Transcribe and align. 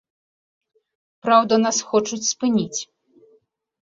Праўда, 1.27 1.53
нас 1.67 1.77
хочуць 1.91 2.21
спыніць. 2.31 2.79